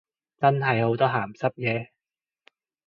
[0.39, 1.89] 真係好多鹹濕嘢